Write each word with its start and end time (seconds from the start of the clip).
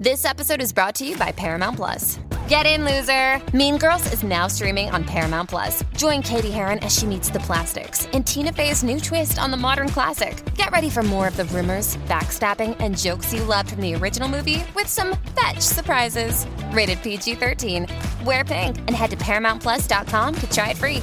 This 0.00 0.24
episode 0.24 0.62
is 0.62 0.72
brought 0.72 0.94
to 0.94 1.06
you 1.06 1.14
by 1.18 1.30
Paramount 1.30 1.76
Plus. 1.76 2.18
Get 2.48 2.64
in, 2.64 2.86
loser! 2.86 3.38
Mean 3.54 3.76
Girls 3.76 4.10
is 4.14 4.22
now 4.22 4.46
streaming 4.46 4.88
on 4.88 5.04
Paramount 5.04 5.50
Plus. 5.50 5.84
Join 5.94 6.22
Cady 6.22 6.50
Heron 6.50 6.78
as 6.78 6.96
she 6.96 7.04
meets 7.04 7.28
the 7.28 7.40
plastics 7.40 8.06
in 8.14 8.24
Tina 8.24 8.50
Fey's 8.50 8.82
new 8.82 8.98
twist 8.98 9.38
on 9.38 9.50
the 9.50 9.58
modern 9.58 9.90
classic. 9.90 10.42
Get 10.54 10.70
ready 10.70 10.88
for 10.88 11.02
more 11.02 11.28
of 11.28 11.36
the 11.36 11.44
rumors, 11.44 11.98
backstabbing, 12.08 12.78
and 12.80 12.96
jokes 12.96 13.34
you 13.34 13.44
loved 13.44 13.72
from 13.72 13.82
the 13.82 13.94
original 13.94 14.26
movie 14.26 14.64
with 14.74 14.86
some 14.86 15.18
fetch 15.38 15.60
surprises. 15.60 16.46
Rated 16.72 17.02
PG 17.02 17.34
13. 17.34 17.86
Wear 18.24 18.42
pink 18.42 18.78
and 18.78 18.92
head 18.92 19.10
to 19.10 19.18
ParamountPlus.com 19.18 20.34
to 20.34 20.50
try 20.50 20.70
it 20.70 20.78
free. 20.78 21.02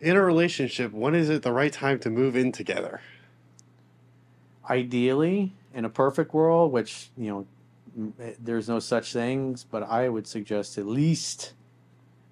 In 0.00 0.16
a 0.16 0.20
relationship, 0.20 0.92
when 0.92 1.14
is 1.14 1.30
it 1.30 1.42
the 1.42 1.52
right 1.52 1.72
time 1.72 2.00
to 2.00 2.10
move 2.10 2.34
in 2.34 2.50
together? 2.50 3.00
ideally 4.68 5.52
in 5.74 5.84
a 5.84 5.90
perfect 5.90 6.34
world 6.34 6.72
which 6.72 7.10
you 7.16 7.28
know 7.96 8.12
eh, 8.20 8.32
there's 8.42 8.68
no 8.68 8.78
such 8.78 9.12
things 9.12 9.64
but 9.70 9.82
i 9.82 10.08
would 10.08 10.26
suggest 10.26 10.78
at 10.78 10.86
least 10.86 11.52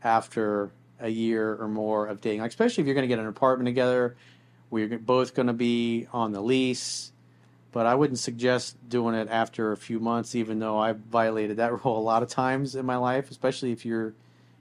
after 0.03 0.71
a 1.01 1.09
year 1.09 1.57
or 1.57 1.69
more 1.69 2.07
of 2.07 2.21
dating 2.21 2.41
like, 2.41 2.51
especially 2.51 2.83
if 2.83 2.87
you're 2.87 2.95
going 2.95 3.09
to 3.09 3.15
get 3.15 3.19
an 3.19 3.27
apartment 3.27 3.67
together 3.67 4.17
you're 4.73 4.99
both 5.01 5.35
going 5.35 5.49
to 5.49 5.53
be 5.53 6.07
on 6.13 6.31
the 6.31 6.41
lease. 6.41 7.11
But 7.73 7.87
i 7.87 7.95
wouldn't 7.95 8.19
suggest 8.19 8.77
doing 8.89 9.15
it 9.15 9.29
after 9.31 9.73
a 9.73 9.77
few 9.77 9.99
months 10.01 10.35
even 10.35 10.59
though 10.59 10.79
i've 10.79 10.99
violated 10.99 11.57
that 11.57 11.73
rule 11.85 11.99
a 11.99 12.01
lot 12.01 12.23
of 12.23 12.29
times 12.29 12.75
in 12.75 12.85
my 12.85 12.97
life 12.97 13.31
especially 13.31 13.73
if 13.73 13.85
you're 13.85 14.15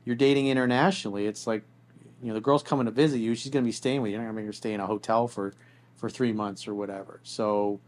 you're 0.10 0.16
dating 0.16 0.48
internationally. 0.48 1.28
It's 1.28 1.46
like 1.46 1.64
you 2.22 2.30
know 2.30 2.34
the 2.34 2.42
girl's 2.42 2.64
coming 2.64 2.86
to 2.86 2.92
visit 2.92 3.20
you 3.20 3.36
she's 3.36 3.52
going 3.52 3.64
to 3.64 3.68
be 3.68 3.72
staying 3.72 4.02
with 4.02 4.10
you. 4.10 4.14
You're 4.14 4.22
not 4.22 4.34
going 4.34 4.38
to 4.38 4.42
make 4.42 4.48
her 4.48 4.54
stay 4.54 4.74
in 4.74 4.80
a 4.80 4.88
hotel 4.88 5.28
for 5.28 5.54
for 5.96 6.10
three 6.10 6.34
months 6.34 6.68
or 6.68 6.74
whatever. 6.74 7.20
So 7.22 7.80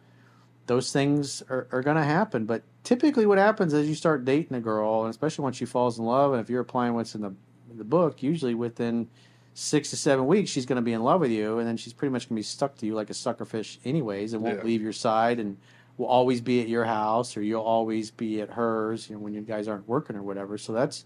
those 0.72 0.94
things 0.94 1.44
are, 1.50 1.68
are 1.74 1.82
going 1.82 1.98
to 1.98 2.04
happen. 2.04 2.46
But 2.46 2.64
typically, 2.86 3.26
what 3.26 3.38
happens 3.38 3.74
is 3.74 3.90
you 3.90 3.94
start 3.94 4.24
dating 4.24 4.56
a 4.56 4.62
girl, 4.62 5.02
and 5.02 5.10
especially 5.10 5.44
when 5.44 5.52
she 5.52 5.66
falls 5.66 6.00
in 6.00 6.06
love, 6.06 6.32
and 6.32 6.40
if 6.42 6.50
you're 6.50 6.62
applying 6.62 6.94
what's 6.94 7.14
in 7.14 7.20
the 7.20 7.34
in 7.70 7.78
the 7.78 7.84
book, 7.84 8.24
usually 8.24 8.56
within 8.56 9.10
six 9.54 9.90
to 9.90 9.98
seven 9.98 10.28
weeks, 10.28 10.50
she's 10.50 10.66
going 10.66 10.78
to 10.78 10.82
be 10.82 10.94
in 10.94 11.04
love 11.04 11.20
with 11.20 11.30
you, 11.32 11.60
and 11.60 11.68
then 11.68 11.76
she's 11.76 11.92
pretty 11.92 12.14
much 12.14 12.30
going 12.30 12.38
to 12.38 12.40
be 12.40 12.44
stuck 12.44 12.78
to 12.78 12.86
you 12.86 12.94
like 12.96 13.10
a 13.10 13.14
suckerfish, 13.14 13.80
anyways, 13.84 14.32
and 14.32 14.42
won't 14.42 14.60
Yeah. 14.60 14.64
leave 14.64 14.82
your 14.82 14.94
side, 14.94 15.40
and 15.42 15.58
will 15.98 16.06
always 16.06 16.40
be 16.40 16.62
at 16.62 16.70
your 16.70 16.86
house, 16.86 17.36
or 17.36 17.42
you'll 17.42 17.62
always 17.62 18.10
be 18.10 18.40
at 18.40 18.52
hers, 18.52 19.10
you 19.10 19.18
know, 19.18 19.22
when 19.22 19.34
you 19.34 19.42
guys 19.42 19.68
aren't 19.68 19.90
working 19.90 20.16
or 20.16 20.24
whatever. 20.24 20.58
So 20.58 20.72
that's 20.72 21.04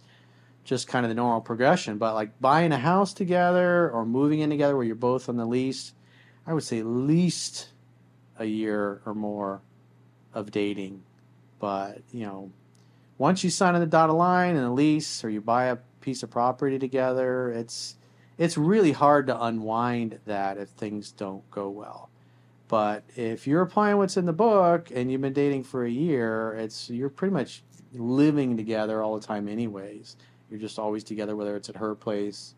just 0.63 0.87
kind 0.87 1.05
of 1.07 1.09
the 1.09 1.15
normal 1.15 1.41
progression. 1.41 1.97
But 1.97 2.13
like 2.13 2.39
buying 2.39 2.71
a 2.71 2.77
house 2.77 3.15
together 3.15 3.89
or 3.89 4.05
moving 4.05 4.41
in 4.41 4.51
together 4.51 4.75
where 4.75 4.85
you're 4.85 4.95
both 4.95 5.27
on 5.27 5.37
the 5.37 5.45
lease, 5.45 5.93
I 6.45 6.53
would 6.53 6.63
say 6.63 6.83
least 6.83 7.69
a 8.37 8.45
year 8.45 9.01
or 9.05 9.13
more 9.13 9.61
of 10.33 10.51
dating. 10.51 11.03
But, 11.59 12.01
you 12.11 12.25
know, 12.25 12.51
once 13.17 13.43
you 13.43 13.49
sign 13.49 13.75
on 13.75 13.81
the 13.81 13.87
dotted 13.87 14.15
line 14.15 14.55
and 14.55 14.65
a 14.65 14.71
lease 14.71 15.23
or 15.23 15.29
you 15.29 15.41
buy 15.41 15.65
a 15.65 15.77
piece 16.01 16.23
of 16.23 16.29
property 16.29 16.77
together, 16.77 17.49
it's 17.51 17.95
it's 18.37 18.57
really 18.57 18.91
hard 18.91 19.27
to 19.27 19.43
unwind 19.43 20.19
that 20.25 20.57
if 20.57 20.69
things 20.69 21.11
don't 21.11 21.49
go 21.51 21.69
well. 21.69 22.09
But 22.67 23.03
if 23.15 23.47
you're 23.47 23.61
applying 23.61 23.97
what's 23.97 24.17
in 24.17 24.25
the 24.25 24.33
book 24.33 24.91
and 24.93 25.09
you've 25.11 25.21
been 25.21 25.33
dating 25.33 25.63
for 25.63 25.85
a 25.85 25.89
year, 25.89 26.53
it's 26.53 26.89
you're 26.89 27.09
pretty 27.09 27.33
much 27.33 27.63
living 27.93 28.57
together 28.57 29.01
all 29.01 29.17
the 29.17 29.25
time 29.25 29.47
anyways. 29.47 30.17
You're 30.49 30.59
just 30.59 30.77
always 30.77 31.03
together 31.03 31.35
whether 31.35 31.55
it's 31.55 31.69
at 31.69 31.77
her 31.77 31.95
place 31.95 32.55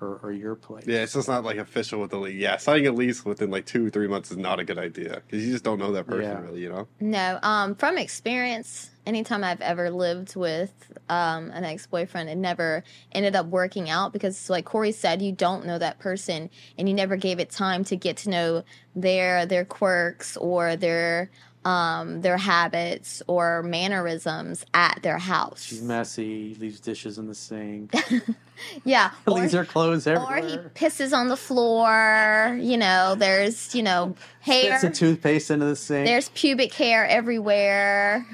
or, 0.00 0.20
or 0.22 0.32
your 0.32 0.54
place. 0.54 0.84
Yeah, 0.86 1.02
it's 1.02 1.14
just 1.14 1.28
not 1.28 1.44
like 1.44 1.56
official 1.56 2.00
with 2.00 2.10
the 2.10 2.18
lease. 2.18 2.36
Yeah, 2.40 2.56
signing 2.56 2.86
a 2.86 2.92
lease 2.92 3.24
within 3.24 3.50
like 3.50 3.66
two, 3.66 3.90
three 3.90 4.08
months 4.08 4.30
is 4.30 4.36
not 4.36 4.60
a 4.60 4.64
good 4.64 4.78
idea 4.78 5.22
because 5.26 5.44
you 5.44 5.52
just 5.52 5.64
don't 5.64 5.78
know 5.78 5.92
that 5.92 6.06
person 6.06 6.30
Yeah. 6.30 6.40
really, 6.40 6.60
you 6.60 6.68
know? 6.68 6.88
No, 7.00 7.38
um, 7.42 7.74
from 7.74 7.98
experience, 7.98 8.90
anytime 9.06 9.42
I've 9.44 9.60
ever 9.60 9.90
lived 9.90 10.36
with 10.36 10.72
um, 11.08 11.50
an 11.50 11.64
ex 11.64 11.86
boyfriend, 11.86 12.28
it 12.28 12.36
never 12.36 12.84
ended 13.12 13.34
up 13.36 13.46
working 13.46 13.88
out 13.90 14.12
because, 14.12 14.50
like 14.50 14.64
Corey 14.64 14.92
said, 14.92 15.22
you 15.22 15.32
don't 15.32 15.66
know 15.66 15.78
that 15.78 15.98
person, 15.98 16.50
and 16.76 16.88
you 16.88 16.94
never 16.94 17.16
gave 17.16 17.38
it 17.38 17.50
time 17.50 17.84
to 17.84 17.96
get 17.96 18.18
to 18.18 18.30
know 18.30 18.64
their 18.94 19.46
their 19.46 19.64
quirks 19.64 20.36
or 20.36 20.76
their 20.76 21.30
um, 21.68 22.22
their 22.22 22.38
habits 22.38 23.22
or 23.26 23.62
mannerisms 23.62 24.64
at 24.72 25.02
their 25.02 25.18
house. 25.18 25.64
She's 25.64 25.82
messy, 25.82 26.56
leaves 26.58 26.80
dishes 26.80 27.18
in 27.18 27.26
the 27.26 27.34
sink, 27.34 27.92
yeah, 28.84 29.10
or, 29.26 29.34
leaves 29.34 29.52
her 29.52 29.66
clothes 29.66 30.06
everywhere. 30.06 30.38
or 30.38 30.46
he 30.46 30.56
pisses 30.56 31.12
on 31.12 31.28
the 31.28 31.36
floor. 31.36 32.56
You 32.58 32.78
know, 32.78 33.16
there's 33.16 33.74
you 33.74 33.82
know 33.82 34.16
hair. 34.40 34.78
Spits 34.78 34.96
a 34.96 34.98
toothpaste 34.98 35.50
into 35.50 35.66
the 35.66 35.76
sink. 35.76 36.06
There's 36.06 36.30
pubic 36.30 36.72
hair 36.72 37.06
everywhere. 37.06 38.26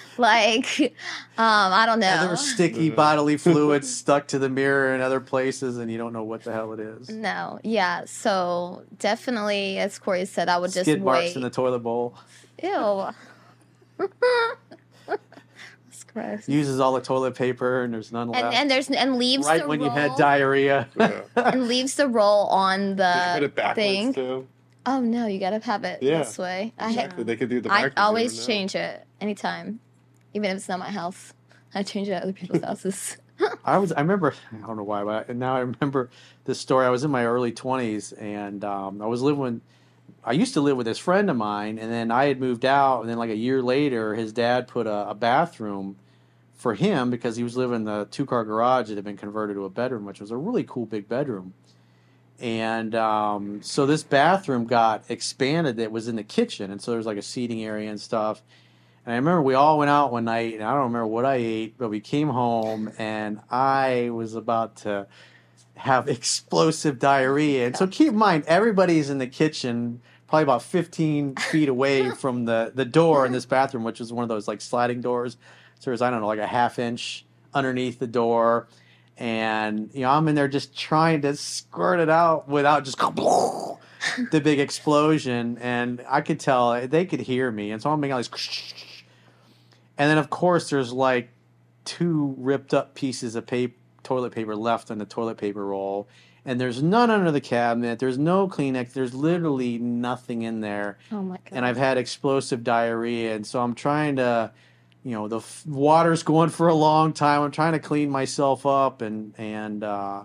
Like, 0.18 0.80
um, 0.80 0.88
I 1.36 1.84
don't 1.84 2.02
and 2.02 2.20
know. 2.22 2.26
there's 2.28 2.40
sticky 2.54 2.88
bodily 2.88 3.36
fluids 3.36 3.94
stuck 3.94 4.28
to 4.28 4.38
the 4.38 4.48
mirror 4.48 4.94
in 4.94 5.02
other 5.02 5.20
places, 5.20 5.76
and 5.76 5.90
you 5.92 5.98
don't 5.98 6.14
know 6.14 6.22
what 6.24 6.42
the 6.42 6.52
hell 6.54 6.72
it 6.72 6.80
is. 6.80 7.10
No, 7.10 7.60
yeah. 7.62 8.04
So 8.06 8.82
definitely, 8.98 9.78
as 9.78 9.98
Corey 9.98 10.24
said, 10.24 10.48
I 10.48 10.56
would 10.56 10.72
just 10.72 10.86
Skid 10.86 11.02
marks 11.04 11.20
wait. 11.20 11.36
in 11.36 11.42
the 11.42 11.50
toilet 11.50 11.80
bowl. 11.80 12.14
Ew. 12.62 13.08
That's 15.06 16.04
gross. 16.12 16.48
Uses 16.48 16.80
all 16.80 16.94
the 16.94 17.00
toilet 17.00 17.34
paper, 17.34 17.82
and 17.82 17.92
there's 17.92 18.12
none 18.12 18.28
left. 18.28 18.54
and 18.54 18.70
there's 18.70 18.88
and 18.90 19.16
leaves 19.16 19.46
right 19.46 19.62
the 19.62 19.68
when 19.68 19.80
roll, 19.80 19.88
you 19.88 19.94
had 19.94 20.16
diarrhea. 20.16 20.88
Yeah. 20.98 21.20
and 21.36 21.68
leaves 21.68 21.94
the 21.96 22.08
roll 22.08 22.46
on 22.46 22.96
Just 22.96 23.34
put 23.34 23.40
the 23.40 23.44
it 23.44 23.54
backwards 23.54 23.76
thing. 23.76 24.14
too. 24.14 24.46
Oh 24.86 25.00
no, 25.00 25.26
you 25.26 25.40
gotta 25.40 25.58
have 25.58 25.84
it 25.84 26.02
Yeah, 26.02 26.18
this 26.18 26.38
way. 26.38 26.72
I 26.78 26.84
ha- 26.84 26.90
Exactly. 26.90 27.24
They 27.24 27.36
could 27.36 27.48
do 27.50 27.60
the 27.60 27.72
I 27.72 27.90
always 27.96 28.46
change 28.46 28.74
it 28.74 29.04
anytime, 29.20 29.80
even 30.36 30.50
if 30.50 30.56
it's 30.58 30.68
not 30.68 30.78
my 30.78 30.90
house. 30.90 31.32
I 31.74 31.82
change 31.82 32.08
it 32.08 32.12
at 32.12 32.22
other 32.22 32.32
people's 32.32 32.62
houses. 32.64 33.16
I 33.64 33.78
was. 33.78 33.92
I 33.92 34.00
remember. 34.00 34.34
I 34.52 34.66
don't 34.66 34.76
know 34.76 34.84
why, 34.84 35.02
but 35.02 35.34
now 35.34 35.56
I 35.56 35.60
remember 35.60 36.10
this 36.44 36.60
story. 36.60 36.86
I 36.86 36.90
was 36.90 37.04
in 37.04 37.10
my 37.10 37.24
early 37.24 37.52
twenties, 37.52 38.12
and 38.12 38.64
um, 38.64 39.02
I 39.02 39.06
was 39.06 39.22
living. 39.22 39.40
With, 39.40 39.60
I 40.24 40.32
used 40.32 40.54
to 40.54 40.60
live 40.60 40.76
with 40.76 40.86
this 40.86 40.98
friend 40.98 41.28
of 41.30 41.36
mine, 41.36 41.78
and 41.78 41.90
then 41.90 42.10
I 42.10 42.26
had 42.26 42.40
moved 42.40 42.64
out, 42.64 43.00
and 43.00 43.10
then 43.10 43.18
like 43.18 43.30
a 43.30 43.36
year 43.36 43.62
later, 43.62 44.14
his 44.14 44.32
dad 44.32 44.68
put 44.68 44.86
a, 44.86 45.10
a 45.10 45.14
bathroom 45.14 45.96
for 46.54 46.74
him 46.74 47.10
because 47.10 47.36
he 47.36 47.42
was 47.42 47.56
living 47.56 47.76
in 47.76 47.84
the 47.84 48.08
two 48.10 48.24
car 48.24 48.44
garage 48.44 48.88
that 48.88 48.96
had 48.96 49.04
been 49.04 49.16
converted 49.16 49.56
to 49.56 49.64
a 49.64 49.70
bedroom, 49.70 50.04
which 50.04 50.20
was 50.20 50.30
a 50.30 50.36
really 50.36 50.64
cool 50.64 50.86
big 50.86 51.08
bedroom. 51.08 51.52
And 52.38 52.94
um, 52.94 53.62
so 53.62 53.86
this 53.86 54.02
bathroom 54.02 54.66
got 54.66 55.04
expanded. 55.08 55.78
It 55.78 55.92
was 55.92 56.08
in 56.08 56.16
the 56.16 56.24
kitchen, 56.24 56.70
and 56.70 56.80
so 56.80 56.90
there 56.90 56.98
was 56.98 57.06
like 57.06 57.18
a 57.18 57.22
seating 57.22 57.64
area 57.64 57.90
and 57.90 58.00
stuff. 58.00 58.42
And 59.06 59.14
I 59.14 59.16
remember 59.18 59.40
we 59.40 59.54
all 59.54 59.78
went 59.78 59.88
out 59.88 60.10
one 60.10 60.24
night, 60.24 60.54
and 60.54 60.64
I 60.64 60.72
don't 60.72 60.82
remember 60.82 61.06
what 61.06 61.24
I 61.24 61.36
ate, 61.36 61.78
but 61.78 61.90
we 61.90 62.00
came 62.00 62.28
home, 62.28 62.90
and 62.98 63.40
I 63.48 64.10
was 64.10 64.34
about 64.34 64.76
to 64.78 65.06
have 65.76 66.08
explosive 66.08 66.98
diarrhea. 66.98 67.66
And 67.66 67.76
so 67.76 67.86
keep 67.86 68.08
in 68.08 68.16
mind, 68.16 68.44
everybody's 68.48 69.08
in 69.08 69.18
the 69.18 69.28
kitchen, 69.28 70.00
probably 70.26 70.42
about 70.42 70.62
15 70.62 71.36
feet 71.52 71.68
away 71.68 72.10
from 72.10 72.46
the, 72.46 72.72
the 72.74 72.84
door 72.84 73.24
in 73.24 73.30
this 73.30 73.46
bathroom, 73.46 73.84
which 73.84 74.00
was 74.00 74.12
one 74.12 74.24
of 74.24 74.28
those 74.28 74.48
like 74.48 74.60
sliding 74.60 75.00
doors. 75.02 75.36
So 75.78 75.90
there's, 75.90 76.02
I 76.02 76.10
don't 76.10 76.20
know, 76.20 76.26
like 76.26 76.40
a 76.40 76.46
half 76.46 76.80
inch 76.80 77.24
underneath 77.54 78.00
the 78.00 78.08
door. 78.08 78.66
And, 79.18 79.88
you 79.94 80.00
know, 80.00 80.10
I'm 80.10 80.26
in 80.26 80.34
there 80.34 80.48
just 80.48 80.76
trying 80.76 81.22
to 81.22 81.36
squirt 81.36 82.00
it 82.00 82.10
out 82.10 82.48
without 82.48 82.84
just 82.84 82.98
the 84.32 84.40
big 84.40 84.58
explosion. 84.58 85.58
And 85.60 86.04
I 86.08 86.22
could 86.22 86.40
tell 86.40 86.88
they 86.88 87.06
could 87.06 87.20
hear 87.20 87.52
me. 87.52 87.70
And 87.70 87.80
so 87.80 87.90
I'm 87.90 88.00
making 88.00 88.14
all 88.14 88.18
these. 88.18 88.94
And 89.98 90.10
then, 90.10 90.18
of 90.18 90.30
course, 90.30 90.70
there's 90.70 90.92
like 90.92 91.30
two 91.84 92.34
ripped 92.38 92.74
up 92.74 92.94
pieces 92.94 93.34
of 93.36 93.46
paper, 93.46 93.76
toilet 94.02 94.32
paper 94.32 94.54
left 94.54 94.90
on 94.90 94.98
the 94.98 95.06
toilet 95.06 95.38
paper 95.38 95.64
roll. 95.64 96.08
And 96.44 96.60
there's 96.60 96.80
none 96.80 97.10
under 97.10 97.32
the 97.32 97.40
cabinet. 97.40 97.98
There's 97.98 98.18
no 98.18 98.46
Kleenex. 98.46 98.92
There's 98.92 99.14
literally 99.14 99.78
nothing 99.78 100.42
in 100.42 100.60
there. 100.60 100.98
oh 101.10 101.22
my 101.22 101.36
god! 101.36 101.42
And 101.50 101.66
I've 101.66 101.76
had 101.76 101.98
explosive 101.98 102.62
diarrhea. 102.62 103.34
And 103.34 103.44
so 103.44 103.60
I'm 103.60 103.74
trying 103.74 104.16
to, 104.16 104.52
you 105.02 105.12
know, 105.12 105.26
the 105.26 105.38
f- 105.38 105.66
water's 105.66 106.22
going 106.22 106.50
for 106.50 106.68
a 106.68 106.74
long 106.74 107.12
time. 107.12 107.42
I'm 107.42 107.50
trying 107.50 107.72
to 107.72 107.80
clean 107.80 108.10
myself 108.10 108.64
up. 108.64 109.02
And, 109.02 109.34
and, 109.38 109.82
uh, 109.82 110.22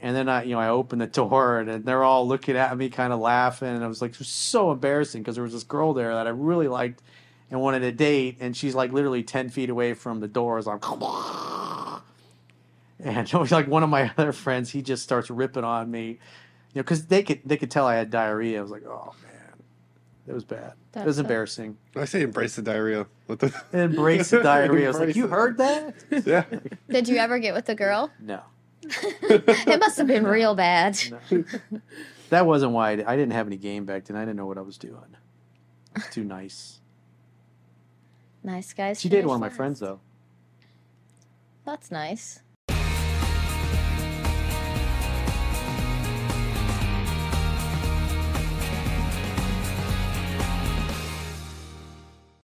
and 0.00 0.14
then 0.14 0.28
I, 0.28 0.44
you 0.44 0.50
know, 0.50 0.60
I 0.60 0.68
open 0.68 1.00
the 1.00 1.06
door 1.08 1.58
and 1.58 1.84
they're 1.84 2.04
all 2.04 2.28
looking 2.28 2.56
at 2.56 2.76
me, 2.76 2.88
kind 2.88 3.12
of 3.12 3.18
laughing. 3.18 3.68
And 3.68 3.82
I 3.82 3.88
was 3.88 4.00
like, 4.00 4.12
it 4.12 4.18
was 4.20 4.28
so 4.28 4.70
embarrassing 4.70 5.22
because 5.22 5.34
there 5.34 5.44
was 5.44 5.52
this 5.52 5.64
girl 5.64 5.94
there 5.94 6.14
that 6.14 6.28
I 6.28 6.30
really 6.30 6.68
liked 6.68 7.02
and 7.50 7.60
wanted 7.60 7.82
a 7.82 7.92
date, 7.92 8.38
and 8.40 8.56
she's 8.56 8.74
like 8.74 8.92
literally 8.92 9.22
ten 9.22 9.48
feet 9.48 9.70
away 9.70 9.94
from 9.94 10.20
the 10.20 10.28
doors. 10.28 10.66
I'm, 10.66 10.80
and 13.00 13.26
it 13.28 13.34
was 13.34 13.52
like 13.52 13.68
one 13.68 13.82
of 13.82 13.88
my 13.88 14.10
other 14.18 14.32
friends. 14.32 14.70
He 14.70 14.82
just 14.82 15.02
starts 15.02 15.30
ripping 15.30 15.64
on 15.64 15.90
me, 15.90 16.06
you 16.08 16.16
know, 16.76 16.82
because 16.82 17.06
they 17.06 17.22
could 17.22 17.40
they 17.44 17.56
could 17.56 17.70
tell 17.70 17.86
I 17.86 17.94
had 17.96 18.10
diarrhea. 18.10 18.58
I 18.58 18.62
was 18.62 18.70
like, 18.70 18.84
oh 18.86 19.14
man, 19.22 19.52
it 20.26 20.32
was 20.32 20.44
bad. 20.44 20.72
it 20.94 21.04
was 21.04 21.18
a- 21.18 21.22
embarrassing. 21.22 21.76
I 21.94 22.04
say 22.04 22.22
embrace 22.22 22.56
the 22.56 22.62
diarrhea. 22.62 23.06
What 23.26 23.38
the? 23.38 23.54
Embrace 23.72 24.30
the 24.30 24.42
diarrhea. 24.42 24.86
I 24.86 24.88
was 24.88 24.98
like, 25.00 25.16
you 25.16 25.26
it. 25.26 25.30
heard 25.30 25.58
that? 25.58 25.94
Yeah. 26.24 26.44
Did 26.88 27.08
you 27.08 27.16
ever 27.16 27.38
get 27.38 27.54
with 27.54 27.66
the 27.66 27.74
girl? 27.74 28.10
No, 28.20 28.40
it 28.82 29.78
must 29.80 29.98
have 29.98 30.06
been 30.06 30.26
real 30.26 30.54
bad. 30.54 30.98
no. 31.30 31.44
that 32.30 32.44
wasn't 32.46 32.72
why 32.72 32.90
I, 32.90 33.12
I 33.12 33.16
didn't 33.16 33.32
have 33.32 33.46
any 33.46 33.56
game 33.56 33.84
back 33.84 34.04
then. 34.04 34.16
I 34.16 34.20
didn't 34.20 34.36
know 34.36 34.46
what 34.46 34.58
I 34.58 34.62
was 34.62 34.78
doing. 34.78 35.16
It's 35.94 36.10
too 36.12 36.24
nice. 36.24 36.80
Nice 38.46 38.72
guys. 38.72 39.00
She 39.00 39.08
dated 39.08 39.26
one 39.26 39.34
of 39.34 39.40
my 39.40 39.48
friends 39.48 39.80
though. 39.80 39.98
That's 41.64 41.90
nice. 41.90 42.42